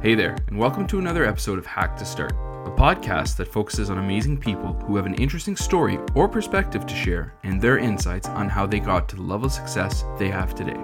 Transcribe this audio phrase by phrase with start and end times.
[0.00, 3.90] Hey there, and welcome to another episode of Hack to Start, a podcast that focuses
[3.90, 8.28] on amazing people who have an interesting story or perspective to share and their insights
[8.28, 10.80] on how they got to the level of success they have today.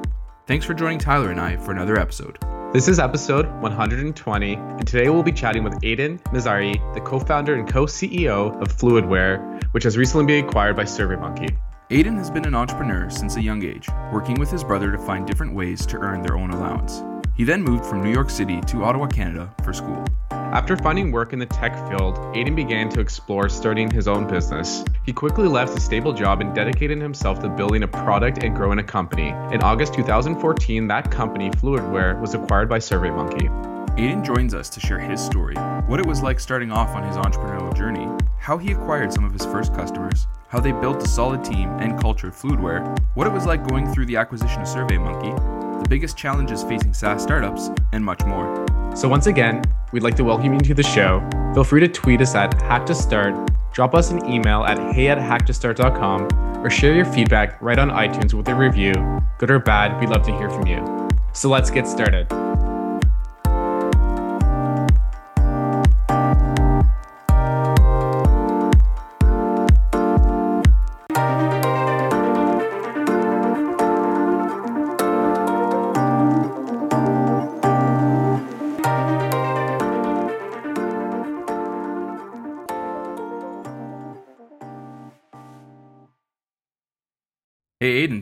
[0.49, 2.39] Thanks for joining Tyler and I for another episode.
[2.73, 7.55] This is episode 120, and today we'll be chatting with Aydin Mirzaee, the co founder
[7.55, 11.57] and co CEO of Fluidware, which has recently been acquired by SurveyMonkey.
[11.91, 15.25] Aydin has been an entrepreneur since a young age, working with his brother to find
[15.25, 17.05] different ways to earn their own allowance.
[17.37, 20.05] He then moved from New York City to Ottawa, Canada for school.
[20.31, 24.85] After finding work in the tech field, Aydin began to explore starting his own business.
[25.05, 28.79] He quickly left a stable job and dedicated himself to building a product and growing
[28.79, 29.31] a company.
[29.53, 33.49] In August 2014, that company, Fluidware, was acquired by SurveyMonkey.
[33.97, 35.57] Aydin joins us to share his story,
[35.87, 38.09] what it was like starting off on his entrepreneurial journey,
[38.39, 42.01] how he acquired some of his first customers, how they built a solid team and
[42.01, 45.54] culture at Fluidware, what it was like going through the acquisition of SurveyMonkey,
[45.85, 48.67] the biggest challenges facing SaaS startups, and much more.
[48.97, 51.27] So, once again, we'd like to welcome you to the show.
[51.55, 53.35] Feel free to tweet us at Hack to Start,
[53.73, 58.35] drop us an email at hey at hacktostart.com, or share your feedback right on iTunes
[58.35, 58.95] with a review.
[59.39, 61.09] Good or bad, we'd love to hear from you.
[61.33, 62.54] So, let's get started.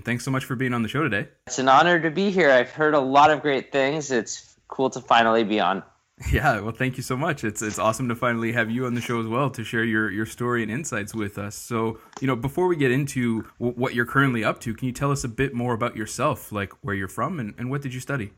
[0.05, 1.29] Thanks so much for being on the show today.
[1.47, 2.51] It's an honor to be here.
[2.51, 4.11] I've heard a lot of great things.
[4.11, 5.83] It's cool to finally be on.
[6.31, 7.43] Yeah, well, thank you so much.
[7.43, 10.09] It's it's awesome to finally have you on the show as well to share your
[10.11, 11.57] your story and insights with us.
[11.57, 14.93] So, you know, before we get into w- what you're currently up to, can you
[14.93, 17.93] tell us a bit more about yourself, like where you're from and, and what did
[17.93, 18.31] you study?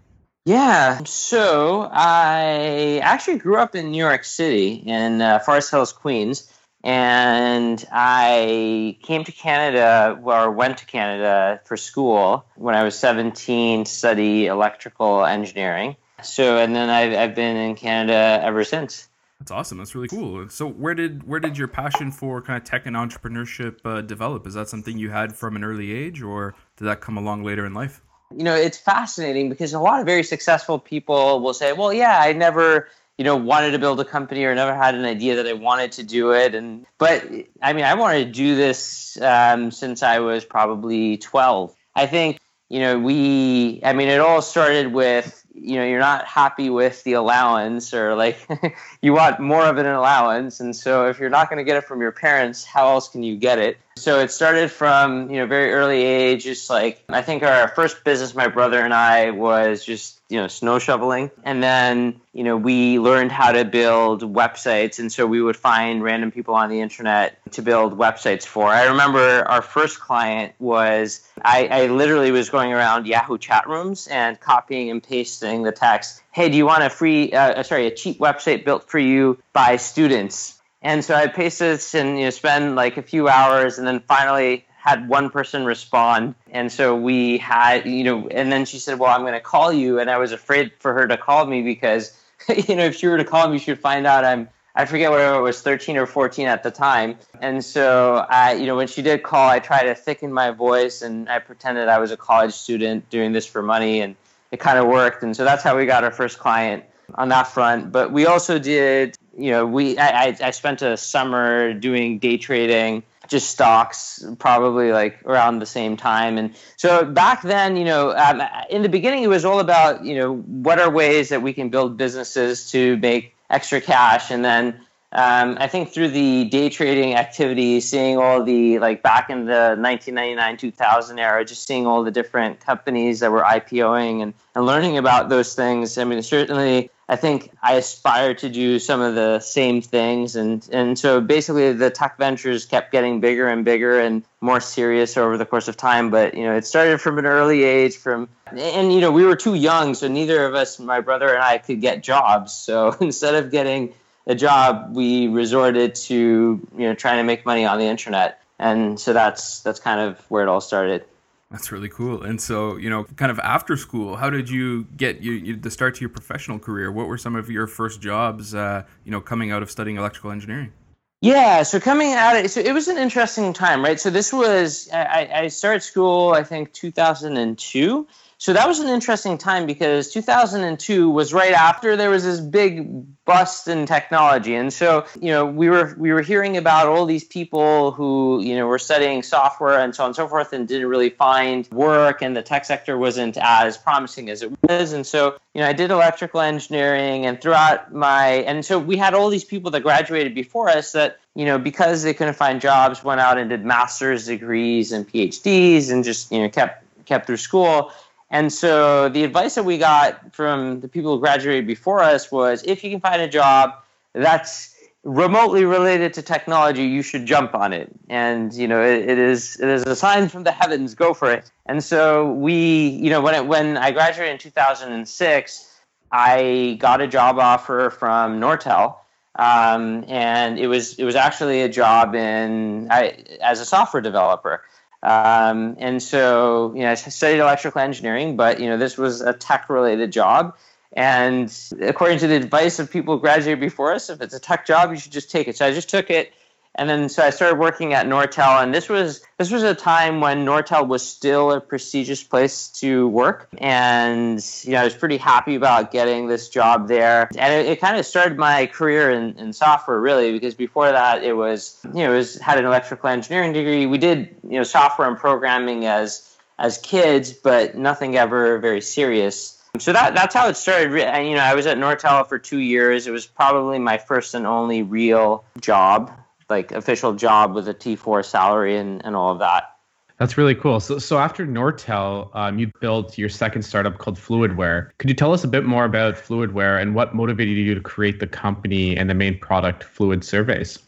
[0.47, 6.51] Yeah, so I actually grew up in New York City in uh, Forest Hills, Queens
[6.85, 13.85] and I came to Canada or went to Canada for school when I was 17
[13.85, 15.97] to study electrical engineering.
[16.23, 19.09] So, and then I've, I've been in Canada ever since.
[19.41, 19.79] That's awesome.
[19.79, 20.49] That's really cool.
[20.49, 24.47] So, where did where did your passion for kind of tech and entrepreneurship uh, develop?
[24.47, 27.67] Is that something you had from an early age, or did that come along later
[27.67, 28.01] in life?
[28.35, 32.21] You know, it's fascinating because a lot of very successful people will say, "Well, yeah,
[32.21, 32.89] I never."
[33.19, 35.93] You know wanted to build a company or never had an idea that I wanted
[35.93, 36.55] to do it.
[36.55, 37.25] And but
[37.63, 42.41] I mean I wanted to do this um, since I was probably 12 I think
[42.69, 47.05] you know we I mean it all started with you know you're not happy with
[47.05, 48.47] the allowance or like
[49.03, 50.59] you want more of an allowance.
[50.61, 53.23] And so if you're not going to get it from your parents how else can
[53.23, 57.23] you get it so it started from you know very early age just like i
[57.23, 61.31] think our first business my brother and i was just you know snow shoveling.
[61.45, 64.99] And then you know we learned how to build websites.
[64.99, 68.67] And so we would find random people on the internet to build websites for.
[68.67, 74.09] I remember our first client was i, I literally was going around yahoo chat rooms
[74.09, 76.23] and copying and pasting the text.
[76.33, 79.77] Hey do you want a free uh, sorry a cheap website built for you by
[79.77, 80.54] students
[80.85, 84.01] and so I pasted this and you know spend like a few hours, and then
[84.01, 86.35] finally had one person respond.
[86.51, 89.73] And so we had you know, and then she said, "Well, I'm going to call
[89.73, 92.17] you," and I was afraid for her to call me because
[92.69, 95.11] you know if she were to call me, she would find out I'm I forget
[95.11, 97.17] whether it was 13 or 14 at the time.
[97.41, 101.01] And so, I, you know, when she did call, I tried to thicken my voice
[101.01, 104.17] and I pretended I was a college student doing this for money, and
[104.51, 105.23] it kind of worked.
[105.23, 106.85] And so that's how we got our first client
[107.15, 107.93] on that front.
[107.93, 113.03] But we also did, you know, we I, I spent a summer doing day trading,
[113.29, 116.39] just stocks, probably like around the same time.
[116.39, 120.17] And so back then, you know, um, in the beginning, it was all about, you
[120.17, 124.81] know, what are ways that we can build businesses to make extra cash, and then.
[125.15, 129.77] Um, I think through the day trading activity, seeing all the like back in the
[129.79, 134.99] 1999 2000 era, just seeing all the different companies that were IPOing and, and learning
[134.99, 135.99] about those things.
[135.99, 140.67] I mean, certainly I think I aspire to do some of the same things, and
[140.73, 145.37] and so basically the tech ventures kept getting bigger and bigger and more serious over
[145.37, 146.11] the course of time.
[146.11, 147.97] But you know, it started from an early age.
[147.97, 151.43] From and you know, we were too young, so neither of us, my brother and
[151.43, 152.53] I, could get jobs.
[152.53, 153.93] So instead of getting
[154.27, 158.99] a job, we resorted to you know trying to make money on the internet, and
[158.99, 161.05] so that's that's kind of where it all started.
[161.51, 162.25] That's really cool.
[162.25, 165.71] And so, you know, kind of after school, how did you get you, you the
[165.71, 166.91] start to your professional career?
[166.91, 170.33] What were some of your first jobs, uh, you know, coming out of studying electrical
[170.33, 170.73] engineering?
[171.21, 174.01] Yeah, so coming out, of, so it was an interesting time, right?
[174.01, 178.07] So this was I, I started school, I think 2002.
[178.45, 183.25] So that was an interesting time because 2002 was right after there was this big
[183.25, 184.55] bust in technology.
[184.55, 188.55] And so you know we were we were hearing about all these people who you
[188.55, 192.21] know were studying software and so on and so forth and didn't really find work
[192.21, 194.93] and the tech sector wasn't as promising as it was.
[194.93, 199.15] And so you know i did electrical engineering and throughout my and so we had
[199.15, 203.03] all these people that graduated before us that you know because they couldn't find jobs
[203.03, 207.37] went out and did master's degrees and phds and just you know kept kept through
[207.37, 207.93] school
[208.35, 212.65] and so the advice that we got from the people who graduated before us was
[212.65, 213.75] if you can find a job
[214.13, 217.93] that's remotely related to technology, you should jump on it.
[218.09, 220.97] And you know, it, it is it is a sign from the heavens.
[220.97, 221.49] Go for it.
[221.67, 225.81] And so we, you know, when it, when I graduated in 2006,
[226.11, 228.97] I got a job offer from Nortel.
[229.37, 234.65] Um, and it was it was actually a job in I, as a software developer.
[235.05, 239.35] Um, and so, you know, I studied electrical engineering, but you know, this was a
[239.35, 240.57] tech-related job.
[240.95, 244.65] And according to the advice of people who graduated before us, if it's a tech
[244.65, 245.57] job, you should just take it.
[245.57, 246.33] So I just took it
[246.77, 250.21] and then so I started working at Nortel, and this was this was a time
[250.21, 255.17] when Nortel was still a prestigious place to work, and you know I was pretty
[255.17, 259.39] happy about getting this job there, and it, it kind of started my career in,
[259.39, 263.09] in software really because before that it was you know it was had an electrical
[263.09, 263.87] engineering degree.
[263.87, 269.61] We did you know software and programming as as kids, but nothing ever very serious.
[269.79, 270.97] So that that's how it started.
[271.01, 273.09] And, you know, I was at Nortel for two years.
[273.09, 276.13] It was probably my first and only real job
[276.55, 279.71] like official job with a T4 salary and, and all of that.
[280.19, 280.79] That's really cool.
[280.79, 284.91] So, so after Nortel, um, you built your second startup called Fluidware.
[284.99, 288.21] Could you tell us a bit more about Fluidware and what motivated you to create
[288.21, 290.79] the company and the main product, Fluid Surveys?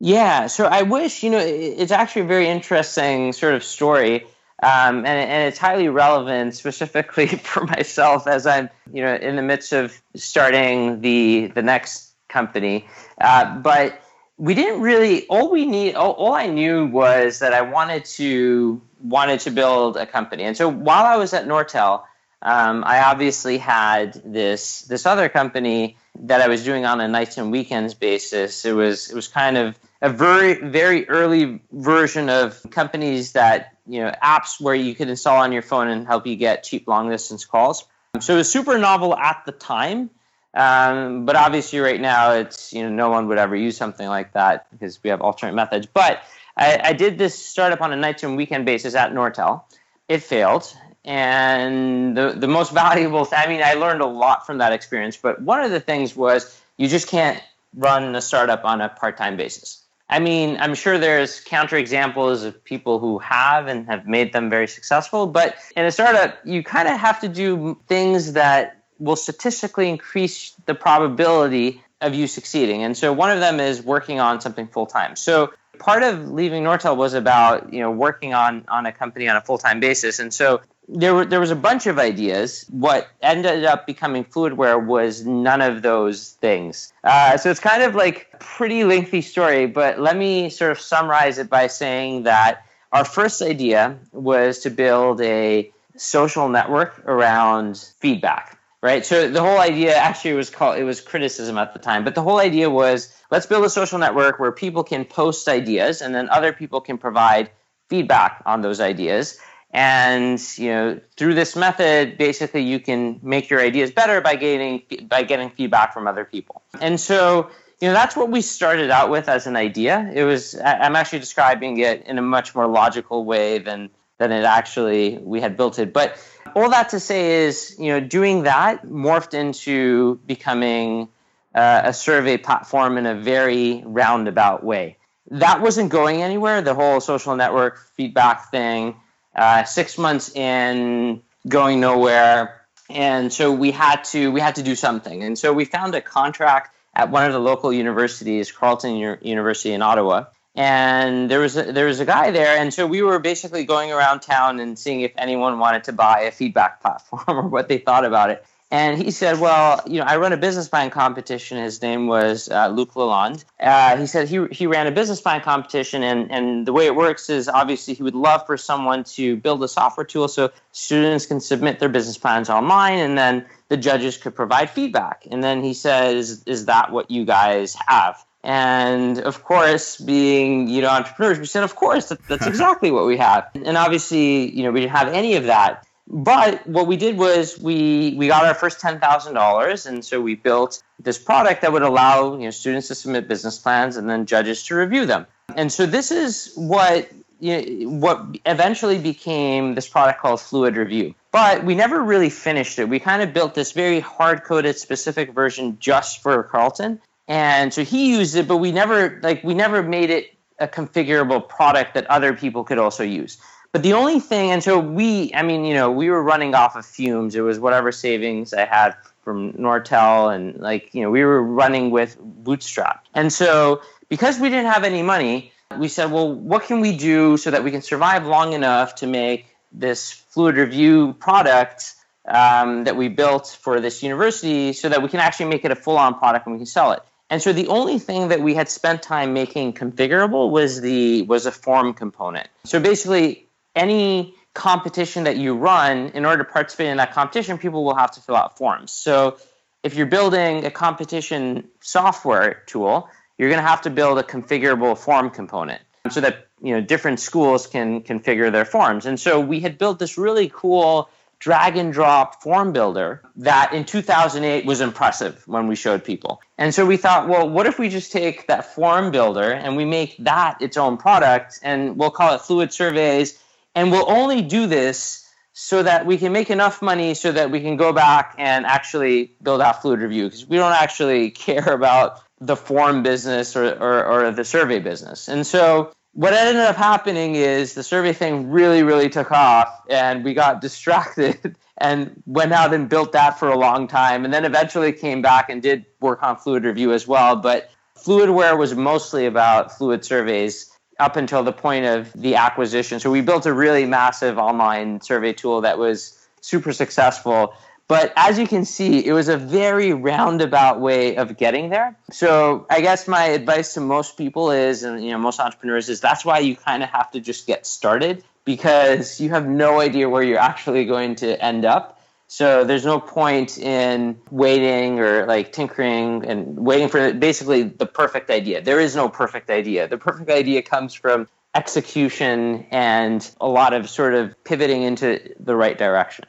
[0.00, 4.26] Yeah, so I wish, you know, it's actually a very interesting sort of story.
[4.64, 9.42] Um, and, and it's highly relevant specifically for myself as I'm, you know, in the
[9.42, 12.86] midst of starting the the next company.
[13.20, 14.01] Uh, but
[14.42, 18.82] we didn't really all we need all, all, i knew was that i wanted to
[19.00, 20.42] wanted to build a company.
[20.42, 22.02] And so while i was at nortel
[22.42, 27.38] um, i obviously had this this other company that i was doing on a nights
[27.38, 28.64] and weekends basis.
[28.64, 34.00] It was it was kind of a very very early version of companies that you
[34.02, 37.08] know apps where you could install on your phone and help you get cheap long
[37.10, 37.84] distance calls.
[38.18, 40.10] So it was super novel at the time
[40.54, 44.32] um, but obviously, right now, it's you know no one would ever use something like
[44.32, 45.86] that because we have alternate methods.
[45.86, 46.22] But
[46.56, 49.62] I, I did this startup on a nights and weekend basis at Nortel.
[50.08, 53.24] It failed, and the the most valuable.
[53.24, 55.16] Th- I mean, I learned a lot from that experience.
[55.16, 57.42] But one of the things was you just can't
[57.74, 59.78] run a startup on a part time basis.
[60.10, 64.68] I mean, I'm sure there's counterexamples of people who have and have made them very
[64.68, 69.88] successful, but in a startup, you kind of have to do things that will statistically
[69.88, 72.82] increase the probability of you succeeding.
[72.82, 75.16] And so one of them is working on something full time.
[75.16, 79.36] So part of leaving Nortel was about you know working on on a company on
[79.36, 80.18] a full time basis.
[80.18, 82.64] And so there were there was a bunch of ideas.
[82.70, 86.92] What ended up becoming Fluidware was none of those things.
[87.02, 91.38] Uh, so it's kind of like pretty lengthy story, but let me sort of summarize
[91.38, 98.58] it by saying that our first idea was to build a social network around feedback
[98.82, 99.06] right?
[99.06, 102.22] So the whole idea actually was called it was criticism at the time, but the
[102.22, 106.28] whole idea was let's build a social network where people can post ideas and then
[106.28, 107.50] other people can provide
[107.88, 109.38] feedback on those ideas.
[109.70, 114.82] And you know, through this method, basically you can make your ideas better by getting
[115.08, 116.62] by getting feedback from other people.
[116.80, 117.48] And so
[117.80, 120.10] you know that's what we started out with as an idea.
[120.12, 124.44] It was I'm actually describing it in a much more logical way than than it
[124.44, 125.92] actually we had built it.
[125.92, 126.18] But
[126.54, 131.08] all that to say is, you know, doing that morphed into becoming
[131.54, 134.96] uh, a survey platform in a very roundabout way.
[135.30, 136.62] That wasn't going anywhere.
[136.62, 138.96] The whole social network feedback thing,
[139.34, 144.74] uh, six months in, going nowhere, and so we had to we had to do
[144.74, 145.22] something.
[145.22, 149.72] And so we found a contract at one of the local universities, Carleton U- University
[149.72, 153.18] in Ottawa, and there was a, there was a guy there, and so we were
[153.18, 157.48] basically going around town and seeing if anyone wanted to buy a feedback platform or
[157.48, 158.44] what they thought about it.
[158.70, 161.58] And he said, "Well, you know, I run a business plan competition.
[161.58, 163.44] His name was uh, Luc Lalonde.
[163.60, 166.96] Uh, he said he he ran a business plan competition, and and the way it
[166.96, 171.26] works is obviously he would love for someone to build a software tool so students
[171.26, 175.26] can submit their business plans online, and then the judges could provide feedback.
[175.30, 180.82] And then he says, "Is that what you guys have?" And of course, being you
[180.82, 183.50] know entrepreneurs, we said, of course, that, that's exactly what we have.
[183.54, 185.86] And obviously, you know, we didn't have any of that.
[186.08, 190.20] But what we did was we we got our first ten thousand dollars, and so
[190.20, 194.10] we built this product that would allow you know students to submit business plans and
[194.10, 195.26] then judges to review them.
[195.56, 197.08] And so this is what
[197.38, 201.14] you know, what eventually became this product called Fluid Review.
[201.32, 202.88] But we never really finished it.
[202.88, 207.00] We kind of built this very hard coded specific version just for Carleton.
[207.32, 211.48] And so he used it, but we never like we never made it a configurable
[211.48, 213.38] product that other people could also use.
[213.72, 216.76] But the only thing, and so we, I mean, you know, we were running off
[216.76, 217.34] of fumes.
[217.34, 221.90] It was whatever savings I had from Nortel, and like, you know, we were running
[221.90, 223.06] with Bootstrap.
[223.14, 227.38] And so because we didn't have any money, we said, well, what can we do
[227.38, 231.94] so that we can survive long enough to make this fluid review product
[232.28, 235.76] um, that we built for this university so that we can actually make it a
[235.76, 237.02] full on product and we can sell it?
[237.32, 241.46] And so the only thing that we had spent time making configurable was the was
[241.46, 242.46] a form component.
[242.64, 247.86] So basically any competition that you run, in order to participate in that competition, people
[247.86, 248.92] will have to fill out forms.
[248.92, 249.38] So
[249.82, 253.08] if you're building a competition software tool,
[253.38, 257.18] you're going to have to build a configurable form component so that you know different
[257.18, 259.06] schools can configure their forms.
[259.06, 261.08] And so we had built this really cool
[261.42, 266.40] drag and drop form builder that in 2008 was impressive when we showed people.
[266.56, 269.84] And so we thought, well, what if we just take that form builder and we
[269.84, 273.42] make that its own product and we'll call it Fluid Surveys
[273.74, 277.60] and we'll only do this so that we can make enough money so that we
[277.60, 282.22] can go back and actually build out Fluid Review because we don't actually care about
[282.40, 285.26] the form business or, or, or the survey business.
[285.26, 290.24] And so what ended up happening is the survey thing really, really took off, and
[290.24, 294.44] we got distracted and went out and built that for a long time, and then
[294.44, 297.36] eventually came back and did work on Fluid Review as well.
[297.36, 303.00] But Fluidware was mostly about fluid surveys up until the point of the acquisition.
[303.00, 307.54] So we built a really massive online survey tool that was super successful.
[307.92, 311.94] But as you can see, it was a very roundabout way of getting there.
[312.10, 316.00] So I guess my advice to most people is, and you know, most entrepreneurs is
[316.00, 320.08] that's why you kind of have to just get started because you have no idea
[320.08, 322.00] where you're actually going to end up.
[322.28, 328.30] So there's no point in waiting or like tinkering and waiting for basically the perfect
[328.30, 328.62] idea.
[328.62, 329.86] There is no perfect idea.
[329.86, 335.54] The perfect idea comes from execution and a lot of sort of pivoting into the
[335.54, 336.24] right direction.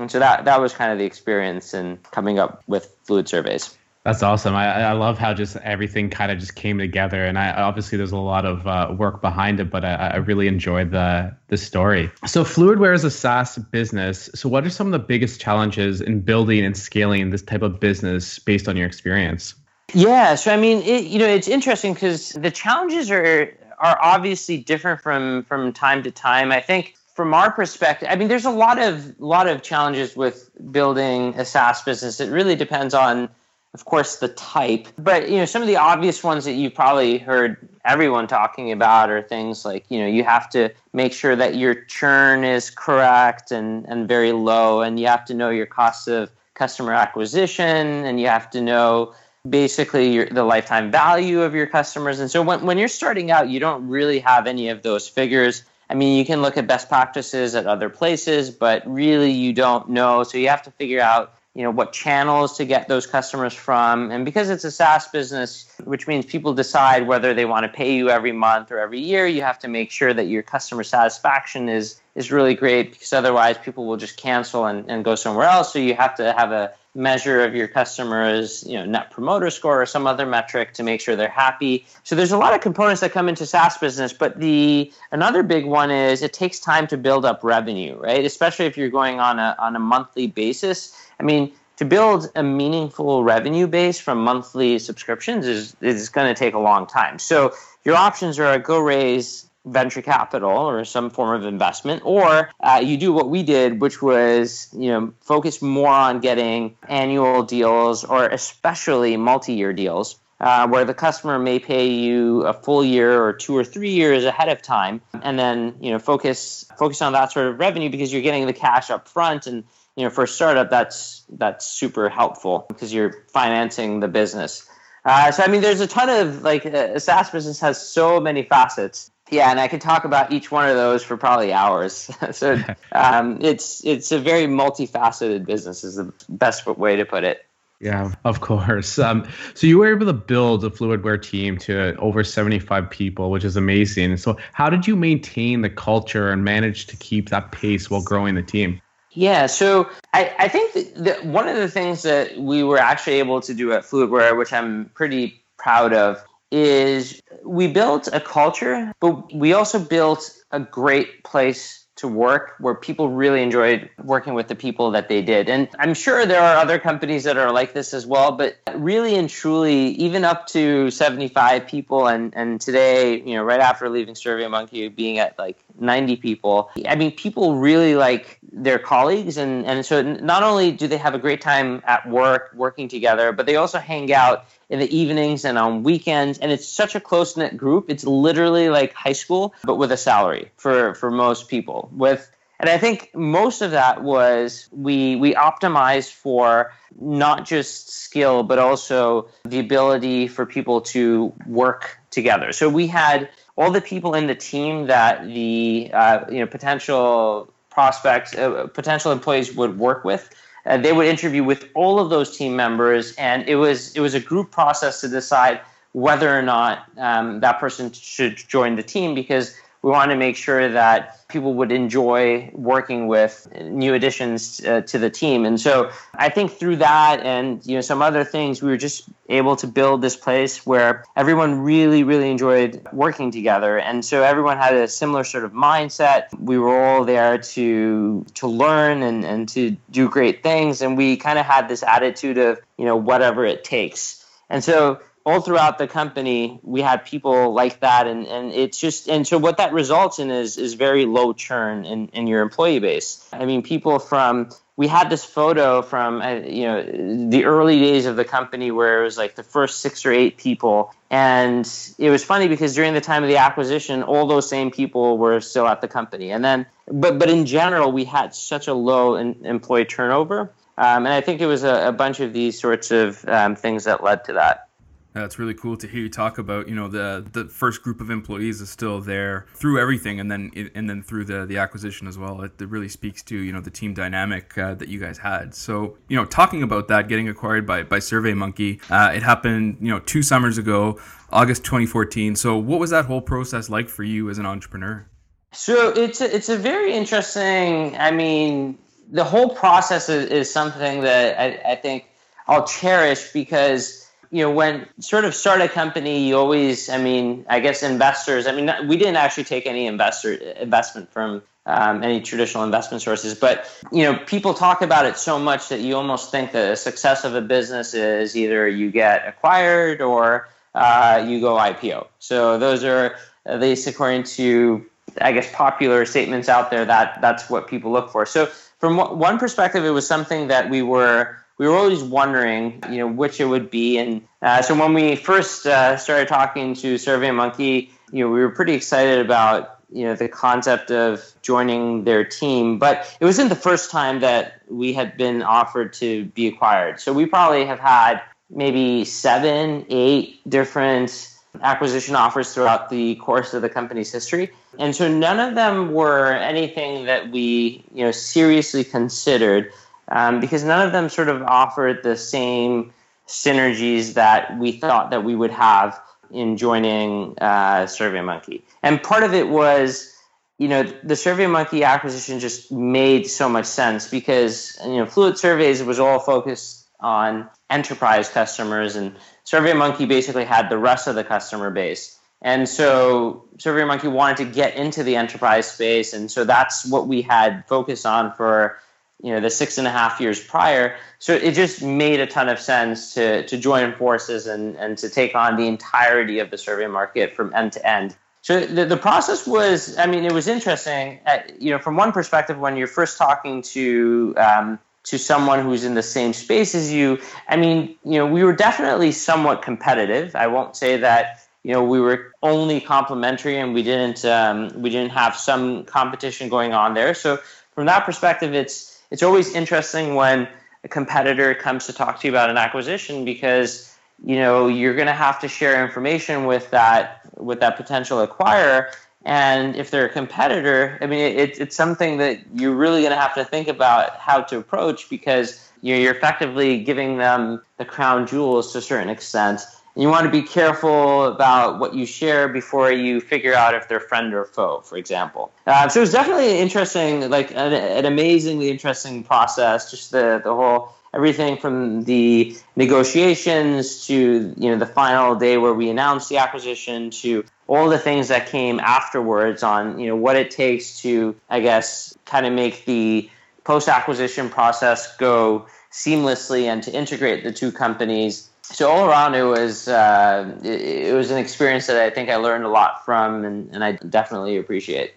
[0.00, 3.76] And so that that was kind of the experience in coming up with fluid surveys.
[4.04, 4.54] That's awesome.
[4.54, 8.12] I, I love how just everything kind of just came together, and I obviously there's
[8.12, 12.10] a lot of uh, work behind it, but I, I really enjoyed the the story.
[12.26, 14.30] So Fluidware is a SaaS business.
[14.34, 17.78] So what are some of the biggest challenges in building and scaling this type of
[17.78, 19.54] business based on your experience?
[19.92, 24.56] Yeah, so I mean, it, you know, it's interesting because the challenges are are obviously
[24.56, 26.52] different from from time to time.
[26.52, 30.50] I think from our perspective, I mean, there's a lot of lot of challenges with
[30.72, 32.18] building a SaaS business.
[32.18, 33.28] It really depends on,
[33.74, 34.88] of course, the type.
[34.96, 39.10] But you know, some of the obvious ones that you've probably heard everyone talking about
[39.10, 43.52] are things like you know you have to make sure that your churn is correct
[43.52, 48.18] and and very low, and you have to know your cost of customer acquisition, and
[48.18, 49.12] you have to know
[49.50, 52.18] basically your, the lifetime value of your customers.
[52.18, 55.64] And so when, when you're starting out, you don't really have any of those figures.
[55.90, 59.90] I mean, you can look at best practices at other places, but really you don't
[59.90, 60.22] know.
[60.22, 64.12] So you have to figure out, you know, what channels to get those customers from.
[64.12, 67.96] And because it's a SaaS business, which means people decide whether they want to pay
[67.96, 71.68] you every month or every year, you have to make sure that your customer satisfaction
[71.68, 75.72] is is really great because otherwise people will just cancel and, and go somewhere else.
[75.72, 79.80] So you have to have a measure of your customers, you know, net promoter score
[79.80, 81.86] or some other metric to make sure they're happy.
[82.02, 85.66] So there's a lot of components that come into SaaS business, but the another big
[85.66, 88.24] one is it takes time to build up revenue, right?
[88.24, 90.96] Especially if you're going on a on a monthly basis.
[91.20, 96.38] I mean, to build a meaningful revenue base from monthly subscriptions is is going to
[96.38, 97.18] take a long time.
[97.18, 97.54] So
[97.84, 102.96] your options are go raise venture capital or some form of investment, or uh, you
[102.96, 108.26] do what we did, which was you know focus more on getting annual deals or
[108.26, 110.16] especially multi-year deals.
[110.40, 114.24] Uh, where the customer may pay you a full year or two or three years
[114.24, 118.10] ahead of time, and then you know focus focus on that sort of revenue because
[118.10, 119.64] you're getting the cash up front, and
[119.96, 124.66] you know for a startup that's that's super helpful because you're financing the business.
[125.04, 128.42] Uh, so I mean, there's a ton of like a SaaS business has so many
[128.42, 132.10] facets yeah, and I could talk about each one of those for probably hours.
[132.32, 132.58] so
[132.92, 137.46] um, it's it's a very multifaceted business, is the best way to put it.
[137.80, 138.98] Yeah, of course.
[138.98, 143.42] Um, so you were able to build a Fluidware team to over 75 people, which
[143.42, 144.18] is amazing.
[144.18, 148.34] So how did you maintain the culture and manage to keep that pace while growing
[148.34, 148.82] the team?
[149.12, 153.14] Yeah, so I, I think that, that one of the things that we were actually
[153.14, 158.92] able to do at Fluidware, which I'm pretty proud of, is we built a culture,
[159.00, 164.48] but we also built a great place to work where people really enjoyed working with
[164.48, 165.50] the people that they did.
[165.50, 169.16] And I'm sure there are other companies that are like this as well, but really
[169.16, 174.14] and truly, even up to 75 people and, and today, you know, right after leaving
[174.14, 179.36] SurveyMonkey being at like 90 people, I mean, people really like their colleagues.
[179.36, 183.30] And, and so not only do they have a great time at work working together,
[183.32, 186.38] but they also hang out in the evenings and on weekends.
[186.38, 187.86] And it's such a close knit group.
[187.88, 191.90] It's literally like high school, but with a salary for, for most people.
[191.92, 198.42] With and I think most of that was we we optimized for not just skill,
[198.42, 202.52] but also the ability for people to work together.
[202.52, 207.50] So we had all the people in the team that the uh, you know potential
[207.70, 210.28] prospects, uh, potential employees would work with.
[210.66, 214.14] Uh, they would interview with all of those team members, and it was it was
[214.14, 215.60] a group process to decide
[215.92, 220.36] whether or not um, that person should join the team because we wanted to make
[220.36, 225.46] sure that people would enjoy working with new additions uh, to the team.
[225.46, 229.08] And so I think through that and you know some other things, we were just
[229.28, 233.78] able to build this place where everyone really, really enjoyed working together.
[233.78, 236.26] And so everyone had a similar sort of mindset.
[236.38, 240.82] We were all there to to learn and, and to do great things.
[240.82, 244.26] And we kind of had this attitude of, you know, whatever it takes.
[244.50, 248.06] And so all throughout the company we had people like that.
[248.06, 251.84] And, and it's just and so what that results in is is very low churn
[251.84, 253.28] in, in your employee base.
[253.32, 258.06] I mean people from we had this photo from uh, you know the early days
[258.06, 260.94] of the company where it was like the first six or eight people.
[261.10, 265.18] And it was funny because during the time of the acquisition all those same people
[265.18, 266.30] were still at the company.
[266.32, 270.52] And then but but in general we had such a low in, employee turnover.
[270.78, 273.84] Um, and i think it was a, a bunch of these sorts of um, things
[273.84, 274.69] that led to that
[275.12, 276.68] that's really cool to hear you talk about.
[276.68, 280.50] You know, the the first group of employees is still there through everything, and then
[280.74, 282.42] and then through the the acquisition as well.
[282.42, 285.54] It, it really speaks to you know the team dynamic uh, that you guys had.
[285.54, 289.88] So you know, talking about that getting acquired by by SurveyMonkey, uh, it happened you
[289.88, 292.36] know two summers ago, August 2014.
[292.36, 295.06] So what was that whole process like for you as an entrepreneur?
[295.52, 297.96] So it's a, it's a very interesting.
[297.96, 298.78] I mean,
[299.10, 302.06] the whole process is, is something that I, I think
[302.46, 307.44] I'll cherish because you know, when sort of start a company, you always, I mean,
[307.48, 308.46] I guess investors.
[308.46, 313.34] I mean, we didn't actually take any investor investment from um, any traditional investment sources,
[313.34, 316.76] but you know, people talk about it so much that you almost think that the
[316.76, 322.06] success of a business is either you get acquired or uh, you go IPO.
[322.18, 323.16] So those are
[323.46, 324.86] at least according to,
[325.20, 326.84] I guess, popular statements out there.
[326.84, 328.26] That that's what people look for.
[328.26, 328.46] So
[328.78, 333.06] from one perspective, it was something that we were we were always wondering, you know,
[333.06, 333.98] which it would be.
[333.98, 338.48] And uh, so when we first uh, started talking to SurveyMonkey, you know, we were
[338.48, 342.78] pretty excited about you know the concept of joining their team.
[342.78, 346.98] But it wasn't the first time that we had been offered to be acquired.
[346.98, 351.28] So we probably have had maybe seven eight different
[351.60, 354.50] acquisition offers throughout the course of the company's history.
[354.78, 359.74] And so none of them were anything that we you know seriously considered
[360.10, 362.92] um, because none of them sort of offered the same
[363.26, 366.00] synergies that we thought that we would have
[366.32, 368.62] in joining uh, SurveyMonkey.
[368.82, 370.12] And part of it was,
[370.58, 375.82] you know, the SurveyMonkey acquisition just made so much sense because, you know, Fluid Surveys
[375.82, 381.70] was all focused on enterprise customers, and SurveyMonkey basically had the rest of the customer
[381.70, 382.18] base.
[382.42, 387.22] And so SurveyMonkey wanted to get into the enterprise space, and so that's what we
[387.22, 388.78] had focused on for
[389.22, 390.96] you know the six and a half years prior.
[391.18, 395.08] So it just made a ton of sense to to join forces and and to
[395.08, 398.16] take on the entirety of the survey market from end to end.
[398.42, 401.20] So the, the process was, I mean, it was interesting.
[401.26, 405.84] At, you know, from one perspective, when you're first talking to um, to someone who's
[405.84, 410.34] in the same space as you, I mean, you know, we were definitely somewhat competitive.
[410.34, 414.88] I won't say that you know we were only complementary and we didn't um, we
[414.88, 417.12] didn't have some competition going on there.
[417.12, 417.38] So
[417.74, 420.48] from that perspective, it's it's always interesting when
[420.84, 425.06] a competitor comes to talk to you about an acquisition because you know you're going
[425.06, 428.92] to have to share information with that with that potential acquirer.
[429.24, 433.20] And if they're a competitor i mean it, it's something that you're really going to
[433.20, 438.72] have to think about how to approach because you're effectively giving them the crown jewels
[438.72, 439.60] to a certain extent
[439.96, 444.00] you want to be careful about what you share before you figure out if they're
[444.00, 445.52] friend or foe, for example.
[445.66, 449.90] Uh, so it was definitely an interesting, like an, an amazingly interesting process.
[449.90, 455.74] Just the the whole everything from the negotiations to you know the final day where
[455.74, 460.36] we announced the acquisition to all the things that came afterwards on you know what
[460.36, 463.28] it takes to I guess kind of make the
[463.64, 468.49] post acquisition process go seamlessly and to integrate the two companies.
[468.72, 472.36] So all around, it was uh, it, it, was an experience that I think I
[472.36, 475.14] learned a lot from, and, and I definitely appreciate.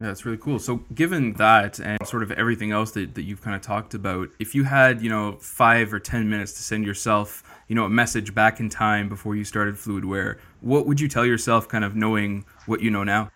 [0.00, 0.58] Yeah, that's really cool.
[0.58, 4.28] So, given that and sort of everything else that, that you've kind of talked about,
[4.38, 7.90] if you had, you know, five or 10 minutes to send yourself, you know, a
[7.90, 11.96] message back in time before you started Fluidware, what would you tell yourself kind of
[11.96, 13.30] knowing what you know now?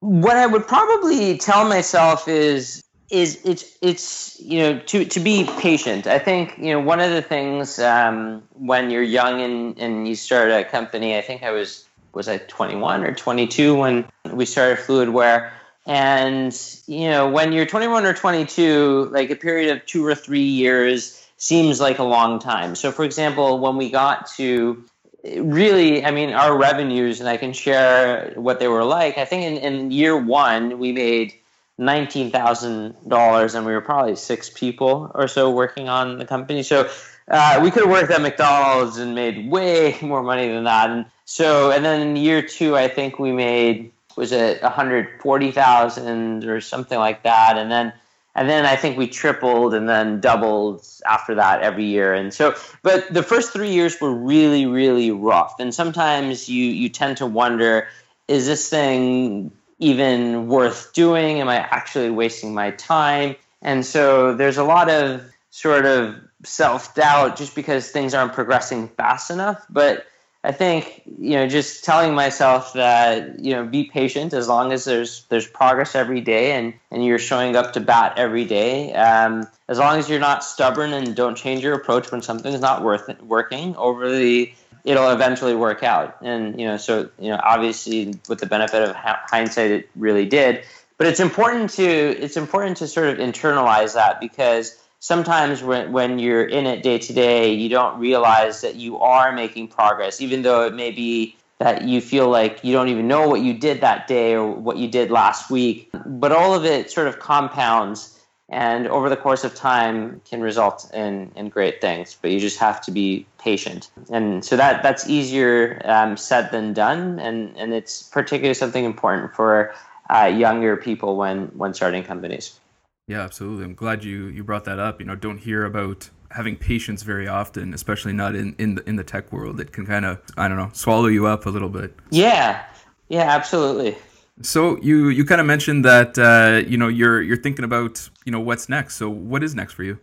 [0.00, 5.44] What I would probably tell myself is is it's it's you know to to be
[5.58, 6.06] patient.
[6.06, 10.14] I think you know one of the things um, when you're young and and you
[10.14, 11.16] start a company.
[11.16, 15.50] I think I was was I 21 or 22 when we started Fluidware.
[15.86, 20.40] And you know when you're 21 or 22, like a period of two or three
[20.40, 22.76] years seems like a long time.
[22.76, 24.84] So for example, when we got to
[25.24, 29.18] really, I mean, our revenues, and I can share what they were like.
[29.18, 31.34] I think in, in year one we made
[31.80, 36.62] nineteen thousand dollars, and we were probably six people or so working on the company.
[36.62, 36.88] So
[37.28, 40.90] uh, we could have worked at McDonald's and made way more money than that.
[40.90, 45.08] And so, and then in year two, I think we made was it one hundred
[45.20, 47.92] forty thousand or something like that, and then.
[48.36, 52.14] And then I think we tripled and then doubled after that every year.
[52.14, 55.58] And so, but the first three years were really, really rough.
[55.58, 57.88] And sometimes you, you tend to wonder,
[58.28, 61.40] is this thing even worth doing?
[61.40, 63.34] Am I actually wasting my time?
[63.62, 68.88] And so there's a lot of sort of self doubt just because things aren't progressing
[68.88, 69.64] fast enough.
[69.68, 70.06] But
[70.42, 74.84] I think you know just telling myself that you know be patient as long as
[74.84, 78.94] there's there's progress every day and and you're showing up to bat every day.
[78.94, 82.82] Um, as long as you're not stubborn and don't change your approach when something's not
[82.82, 84.52] worth working over the
[84.84, 86.16] it'll eventually work out.
[86.22, 90.64] And you know, so you know, obviously, with the benefit of hindsight, it really did.
[90.98, 96.18] But it's important to it's important to sort of internalize that because sometimes when when
[96.18, 100.42] you're in it day to day, you don't realize that you are making progress, even
[100.42, 103.82] though it may be that you feel like you don't even know what you did
[103.82, 105.90] that day or what you did last week.
[106.06, 108.09] But all of it sort of compounds
[108.50, 112.58] and over the course of time can result in, in great things but you just
[112.58, 113.90] have to be patient.
[114.10, 117.18] And so that that's easier um, said than done.
[117.18, 119.74] And and it's particularly something important for
[120.08, 122.58] uh, younger people when when starting companies.
[123.06, 123.64] Yeah absolutely.
[123.64, 125.00] I'm glad you you brought that up.
[125.00, 128.96] You know don't hear about having patience very often especially not in in the, in
[128.96, 129.60] the tech world.
[129.60, 131.94] It can kind of i don't know swallow you up a little bit.
[132.10, 132.64] Yeah.
[133.08, 133.96] Yeah absolutely
[134.42, 138.32] so you you kind of mentioned that uh, you know you're you're thinking about you
[138.32, 138.96] know what's next.
[138.96, 139.98] So what is next for you?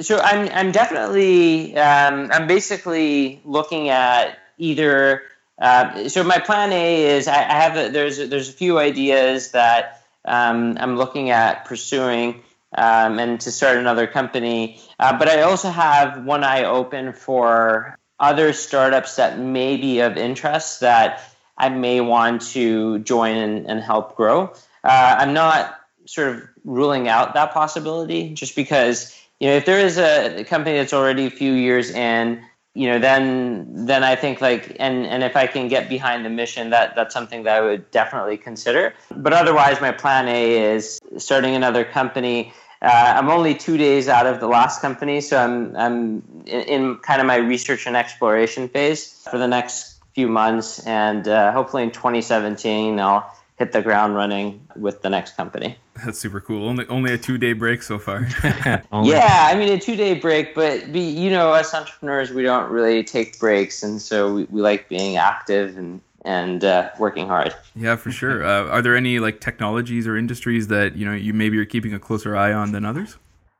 [0.00, 5.22] So I'm I'm definitely um, I'm basically looking at either.
[5.58, 8.78] Uh, so my plan A is I, I have a, there's a, there's a few
[8.78, 12.42] ideas that um, I'm looking at pursuing
[12.76, 17.96] um, and to start another company, uh, but I also have one eye open for
[18.18, 23.80] other startups that may be of interest that I may want to join and, and
[23.80, 24.52] help grow.
[24.84, 29.78] Uh, I'm not sort of ruling out that possibility just because you know if there
[29.78, 32.42] is a company that's already a few years in
[32.74, 36.30] you know then then i think like and and if i can get behind the
[36.30, 41.00] mission that that's something that i would definitely consider but otherwise my plan a is
[41.18, 45.76] starting another company uh, i'm only two days out of the last company so i'm
[45.76, 50.86] i'm in, in kind of my research and exploration phase for the next few months,
[50.86, 55.76] and uh, hopefully in 2017 I'll hit the ground running with the next company.
[56.04, 56.68] That's super cool.
[56.68, 58.26] Only only a two day break so far.
[58.44, 62.70] yeah, I mean a two day break, but be, you know, us entrepreneurs we don't
[62.70, 67.54] really take breaks, and so we, we like being active and and uh, working hard.
[67.74, 68.44] Yeah, for sure.
[68.44, 71.92] Uh, are there any like technologies or industries that you know you maybe are keeping
[71.94, 73.16] a closer eye on than others?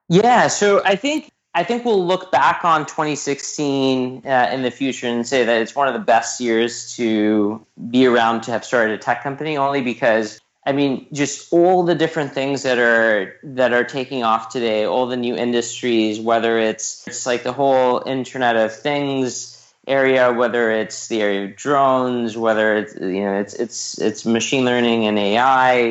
[0.08, 5.06] Yeah, so I think I think we'll look back on 2016 uh, in the future
[5.06, 8.94] and say that it's one of the best years to be around to have started
[8.94, 13.72] a tech company, only because I mean, just all the different things that are that
[13.72, 18.56] are taking off today, all the new industries, whether it's it's like the whole Internet
[18.56, 19.52] of Things,
[19.86, 24.64] area, whether it's the area of drones, whether it's you know it's it's it's machine
[24.64, 25.90] learning and AI.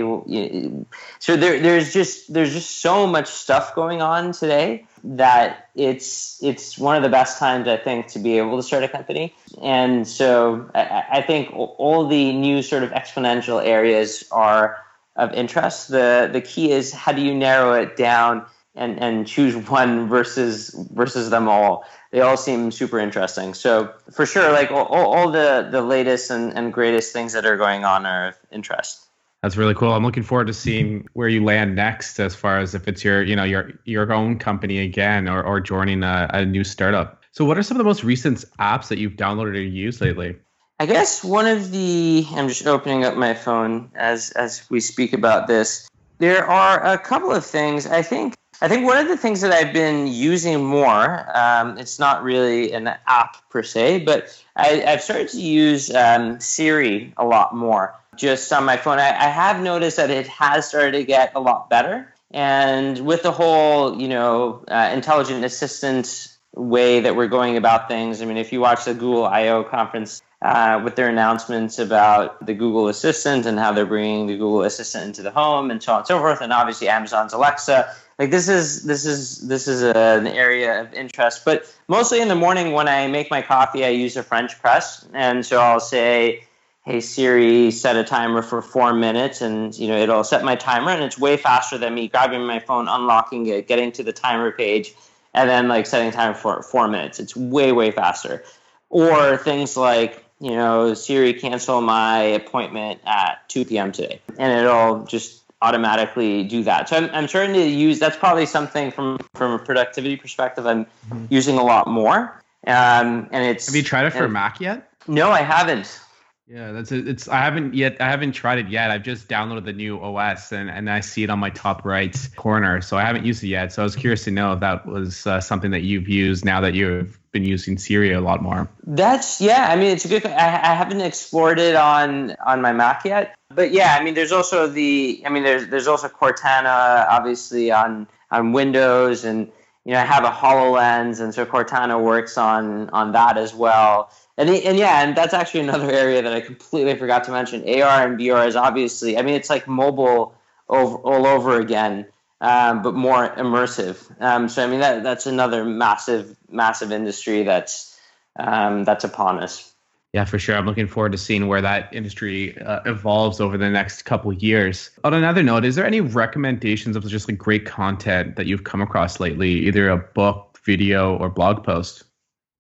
[1.20, 6.78] So there, there's just there's just so much stuff going on today that it's it's
[6.78, 9.34] one of the best times I think to be able to start a company.
[9.62, 14.84] And so I, I think all the new sort of exponential areas are
[15.16, 15.90] of interest.
[15.90, 20.70] The the key is how do you narrow it down and and choose one versus
[20.92, 23.54] versus them all they all seem super interesting.
[23.54, 27.58] So for sure, like all, all the the latest and, and greatest things that are
[27.58, 29.08] going on are of interest.
[29.42, 29.92] That's really cool.
[29.94, 33.24] I'm looking forward to seeing where you land next, as far as if it's your
[33.24, 37.24] you know your your own company again or or joining a, a new startup.
[37.32, 40.36] So what are some of the most recent apps that you've downloaded or used lately?
[40.80, 45.14] I guess one of the I'm just opening up my phone as as we speak
[45.14, 45.90] about this.
[46.20, 47.88] There are a couple of things.
[47.88, 51.98] I think I think one of the things that I've been using more, um, it's
[51.98, 57.26] not really an app per se, but I, have started to use um, Siri a
[57.26, 59.00] lot more just on my phone.
[59.00, 62.14] I, I, have noticed that it has started to get a lot better.
[62.32, 68.22] And with the whole, you know, uh, intelligent assistant way that we're going about things,
[68.22, 72.54] I mean, if you watch the Google I/O conference uh, with their announcements about the
[72.54, 76.00] Google Assistant and how they're bringing the Google Assistant into the home and so on
[76.00, 79.98] and so forth, and obviously Amazon's Alexa like this is this is this is a,
[79.98, 83.90] an area of interest but mostly in the morning when i make my coffee i
[83.90, 85.08] use a french press.
[85.14, 86.44] And so i'll say
[86.86, 90.92] hey siri set a timer for four minutes and you know it'll set my timer
[90.92, 94.52] and it's way faster than me grabbing my phone unlocking it getting to the timer
[94.52, 94.94] page
[95.34, 97.20] and then like setting time for four minutes.
[97.20, 98.44] It's way way faster.
[98.90, 105.06] Or things like you know siri cancel my appointment at 2 p.m today and it'll
[105.06, 106.90] just automatically do that.
[106.90, 110.86] So I'm, I'm starting to use that's probably something from from a productivity perspective I'm
[110.86, 111.26] mm-hmm.
[111.30, 112.42] using a lot more.
[112.68, 114.90] Um, and it's have you tried it for Mac yet?
[115.08, 116.00] No, I haven't.
[116.48, 117.08] Yeah, that's it.
[117.08, 118.02] It's I haven't yet.
[118.02, 118.92] I haven't tried it yet.
[118.92, 122.16] I've just downloaded the new OS and and I see it on my top right
[122.36, 122.82] corner.
[122.82, 123.72] So I haven't used it yet.
[123.72, 126.60] So I was curious to know if that was uh, something that you've used now
[126.60, 128.70] that you've been using Siri a lot more.
[128.84, 129.68] That's yeah.
[129.70, 130.26] I mean, it's a good.
[130.26, 133.98] I, I haven't explored it on on my Mac yet, but yeah.
[134.00, 135.22] I mean, there's also the.
[135.26, 139.52] I mean, there's there's also Cortana, obviously on on Windows, and
[139.86, 144.12] you know, I have a Hololens, and so Cortana works on on that as well
[144.42, 147.62] and, and yeah, and that's actually another area that I completely forgot to mention.
[147.62, 150.36] AR and VR is obviously, I mean, it's like mobile
[150.70, 152.08] over, all over again,
[152.40, 154.00] um, but more immersive.
[154.22, 158.00] Um, so I mean, that that's another massive, massive industry that's
[158.40, 159.71] um, that's upon us.
[160.14, 160.58] Yeah, for sure.
[160.58, 164.90] I'm looking forward to seeing where that industry uh, evolves over the next couple years.
[165.06, 168.82] On another note, is there any recommendations of just like great content that you've come
[168.82, 172.04] across lately, either a book, video, or blog post?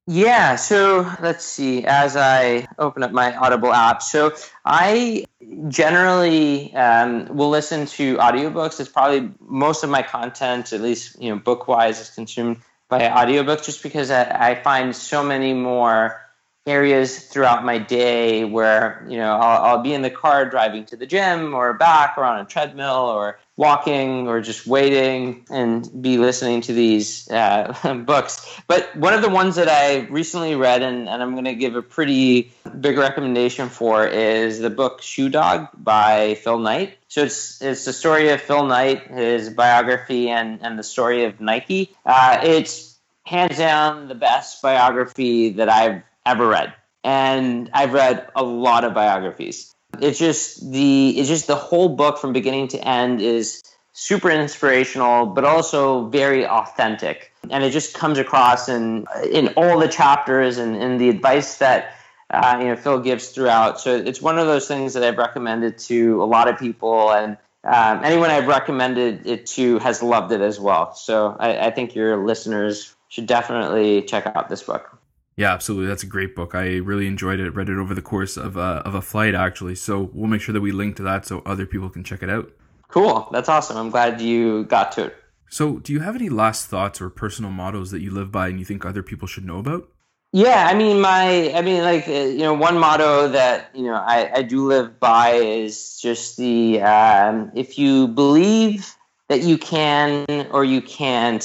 [0.07, 1.85] Yeah, so let's see.
[1.85, 4.33] As I open up my Audible app, so
[4.65, 5.25] I
[5.67, 8.79] generally um, will listen to audiobooks.
[8.79, 13.01] It's probably most of my content, at least you know, book wise, is consumed by
[13.01, 16.19] audiobooks, just because I, I find so many more
[16.67, 20.95] areas throughout my day where you know I'll, I'll, be in the car driving to
[20.95, 26.19] the gym or back or on a treadmill or walking or just waiting and be
[26.19, 28.61] listening to these uh, books.
[28.67, 31.75] But one of the ones that i recently read and, and i'm going to give
[31.75, 36.95] a pretty big recommendation for is the book shoe dog by phil knight.
[37.07, 41.41] So it's it's the story of phil knight his biography and, and the story of
[41.41, 41.95] nike.
[42.05, 46.73] Uh, it's hands down the best biography that i've ever read.
[47.03, 49.73] And I've read a lot of biographies.
[49.99, 53.61] It's just the it's just the whole book from beginning to end is
[53.93, 57.31] super inspirational, but also very authentic.
[57.49, 61.95] And it just comes across in in all the chapters and in the advice that
[62.29, 63.81] uh, you know Phil gives throughout.
[63.81, 67.37] So it's one of those things that I've recommended to a lot of people, and
[67.63, 70.93] um, anyone I've recommended it to has loved it as well.
[70.93, 75.00] So I, I think your listeners should definitely check out this book.
[75.41, 75.87] Yeah, absolutely.
[75.87, 76.53] That's a great book.
[76.53, 77.49] I really enjoyed it.
[77.55, 79.73] Read it over the course of a, of a flight, actually.
[79.73, 82.29] So we'll make sure that we link to that so other people can check it
[82.29, 82.51] out.
[82.89, 83.27] Cool.
[83.31, 83.75] That's awesome.
[83.75, 85.15] I'm glad you got to it.
[85.49, 88.59] So, do you have any last thoughts or personal mottos that you live by and
[88.59, 89.89] you think other people should know about?
[90.31, 93.95] Yeah, I mean, my, I mean, like, uh, you know, one motto that, you know,
[93.95, 98.95] I, I do live by is just the um, if you believe
[99.27, 101.43] that you can or you can't,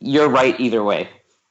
[0.00, 1.10] you're right either way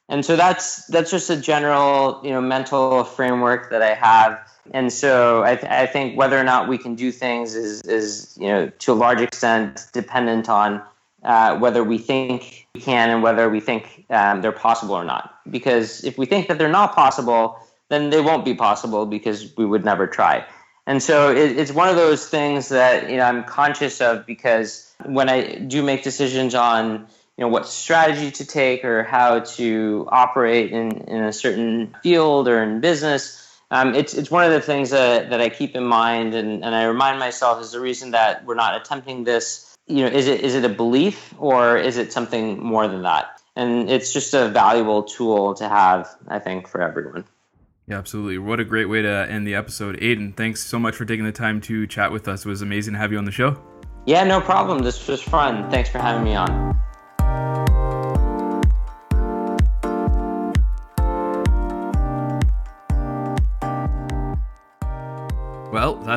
[0.10, 4.40] and so that's that's just a general you know mental framework that I have.
[4.72, 8.38] And so I, th- I think whether or not we can do things is is
[8.40, 10.82] you know to a large extent dependent on
[11.24, 15.40] uh, whether we think we can and whether we think um, they're possible or not.
[15.50, 17.58] Because if we think that they're not possible,
[17.90, 20.46] then they won't be possible because we would never try.
[20.88, 24.94] And so it, it's one of those things that you know I'm conscious of because
[25.04, 30.08] when I do make decisions on you know what strategy to take or how to
[30.10, 34.62] operate in, in a certain field or in business, um, it's it's one of the
[34.62, 38.12] things that, that I keep in mind and, and I remind myself is the reason
[38.12, 39.76] that we're not attempting this.
[39.88, 43.42] You know, is it is it a belief or is it something more than that?
[43.56, 47.26] And it's just a valuable tool to have, I think, for everyone.
[47.88, 48.38] Yeah, absolutely.
[48.38, 49.98] What a great way to end the episode.
[50.00, 52.46] Aydin, thanks so much for taking the time to chat with us.
[52.46, 53.62] It was amazing to have you on the show.
[54.06, 54.80] Yeah, no problem.
[54.80, 55.70] This was fun.
[55.70, 56.80] Thanks for having me on.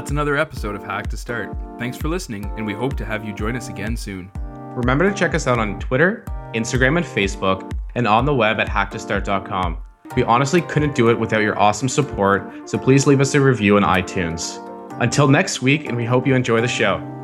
[0.08, 1.54] That's another episode of Hack to Start.
[1.78, 4.30] Thanks for listening, and we hope to have you join us again soon.
[4.74, 8.70] Remember to check us out on Twitter, Instagram, and Facebook, and on the web at
[8.70, 9.76] hacktostart.com.
[10.16, 13.76] We honestly couldn't do it without your awesome support, so please leave us a review
[13.76, 14.64] on iTunes.
[15.02, 17.17] Until next week, and we hope you enjoy the show.